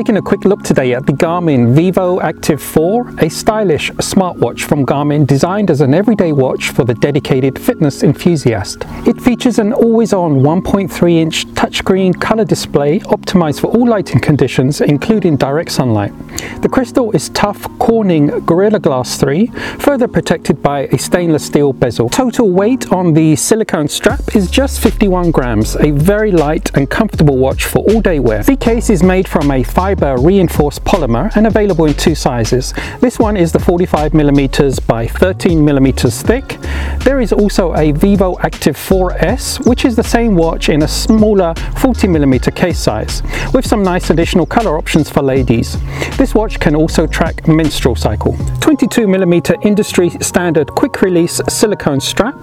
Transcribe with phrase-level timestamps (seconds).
[0.00, 5.26] Taking a quick look today at the Garmin Vivoactive 4, a stylish smartwatch from Garmin
[5.26, 8.86] designed as an everyday watch for the dedicated fitness enthusiast.
[9.06, 15.36] It features an always-on 1.3 inch touchscreen color display optimized for all lighting conditions including
[15.36, 16.14] direct sunlight.
[16.62, 19.48] The crystal is tough Corning Gorilla Glass 3,
[19.80, 22.08] further protected by a stainless steel bezel.
[22.08, 27.36] Total weight on the silicone strap is just 51 grams, a very light and comfortable
[27.36, 28.42] watch for all day wear.
[28.42, 32.72] The case is made from a fiber reinforced polymer and available in two sizes.
[33.00, 36.58] This one is the 45 millimeters by 13 millimeters thick.
[37.00, 42.06] There is also a Vivoactive 4S, which is the same watch in a smaller 40
[42.06, 45.76] millimeter case size, with some nice additional color options for ladies.
[46.16, 48.36] This watch can also track menstrual cycle.
[48.60, 52.36] 22 millimeter industry standard quick release silicone strap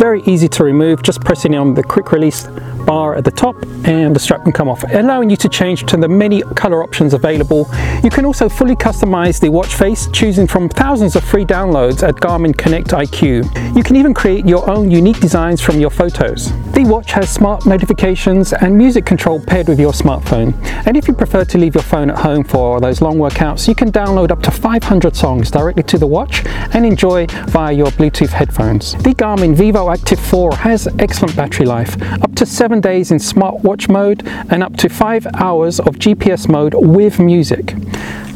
[0.00, 2.48] very easy to remove, just pressing on the quick release
[2.90, 3.54] bar at the top
[3.84, 7.14] and the strap can come off, allowing you to change to the many color options
[7.14, 7.70] available.
[8.02, 12.16] You can also fully customize the watch face, choosing from thousands of free downloads at
[12.16, 13.76] Garmin Connect IQ.
[13.76, 16.50] You can even create your own unique designs from your photos.
[16.80, 20.54] The watch has smart notifications and music control paired with your smartphone.
[20.86, 23.74] And if you prefer to leave your phone at home for those long workouts, you
[23.74, 28.30] can download up to 500 songs directly to the watch and enjoy via your Bluetooth
[28.30, 28.94] headphones.
[28.94, 34.26] The Garmin Vivoactive 4 has excellent battery life, up to 7 days in smartwatch mode
[34.26, 37.74] and up to 5 hours of GPS mode with music.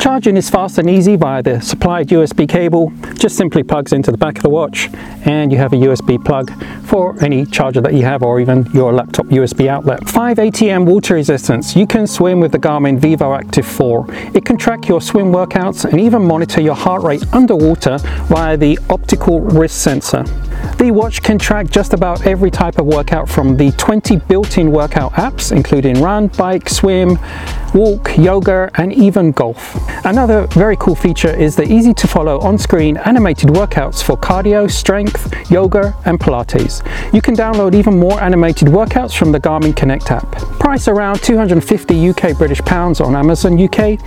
[0.05, 4.19] Charging is fast and easy via the supplied USB cable, just simply plugs into the
[4.19, 4.91] back of the watch
[5.25, 6.53] and you have a USB plug
[6.85, 10.07] for any charger that you have or even your laptop USB outlet.
[10.07, 11.75] 5 ATM water resistance.
[11.75, 14.05] You can swim with the Garmin Vivoactive 4.
[14.35, 17.97] It can track your swim workouts and even monitor your heart rate underwater
[18.29, 20.25] via the optical wrist sensor.
[20.77, 25.13] The watch can track just about every type of workout from the 20 built-in workout
[25.15, 27.19] apps including run, bike, swim,
[27.75, 29.77] walk, yoga and even golf.
[30.05, 35.51] Another very cool feature is the easy to follow on-screen animated workouts for cardio, strength,
[35.51, 36.83] yoga and Pilates.
[37.13, 40.31] You can download even more animated workouts from the Garmin Connect app.
[40.61, 43.99] Price around 250 UK British pounds on Amazon UK,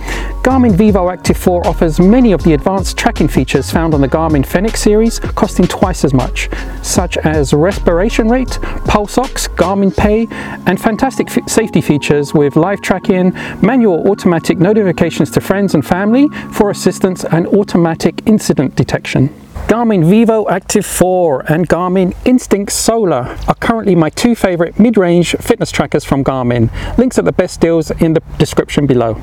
[0.42, 4.80] Garmin Vivoactive 4 offers many of the advanced tracking features found on the Garmin Fenix
[4.80, 6.48] series costing twice as much,
[6.82, 10.26] such as respiration rate, pulse ox, Garmin Pay
[10.66, 13.32] and fantastic safety features with live tracking,
[13.62, 19.28] manual automatic notifications to friends and family for assistance and automatic incident detection.
[19.66, 26.04] Garmin Vivoactive 4 and Garmin Instinct Solar are currently my two favorite mid-range fitness trackers
[26.04, 26.70] from Garmin.
[26.96, 29.14] Links at the best deals in the description below.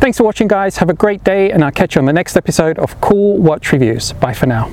[0.00, 2.36] Thanks for watching guys, have a great day and I'll catch you on the next
[2.36, 4.12] episode of Cool Watch Reviews.
[4.12, 4.70] Bye for now.